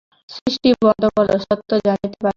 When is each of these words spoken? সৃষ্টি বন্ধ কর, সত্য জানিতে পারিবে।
সৃষ্টি 0.29 0.69
বন্ধ 0.81 1.03
কর, 1.15 1.25
সত্য 1.43 1.69
জানিতে 1.85 2.07
পারিবে। 2.13 2.29